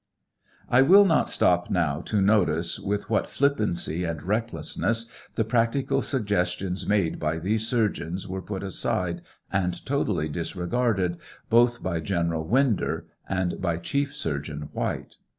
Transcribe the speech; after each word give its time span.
I 0.67 0.81
will 0.81 1.05
not 1.05 1.29
stop 1.29 1.69
now 1.69 2.01
to 2.07 2.21
notice 2.23 2.79
with 2.79 3.07
what 3.07 3.27
flippancy 3.29 4.03
and 4.03 4.23
recklessness 4.23 5.05
the 5.35 5.43
practi 5.43 5.87
cal 5.87 6.01
suggestions 6.01 6.87
made 6.87 7.19
by 7.19 7.37
these 7.37 7.67
surgeons 7.67 8.27
were 8.27 8.41
put 8.41 8.63
aside 8.63 9.21
and 9.53 9.85
totally 9.85 10.27
disregarded, 10.27 11.17
both 11.51 11.83
by 11.83 11.99
General 11.99 12.43
Winder 12.47 13.05
and 13.29 13.61
by 13.61 13.77
Chief 13.77 14.15
Surgeon 14.15 14.69
White. 14.73 15.17